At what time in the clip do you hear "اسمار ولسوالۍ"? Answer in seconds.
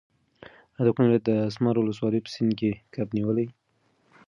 1.49-2.19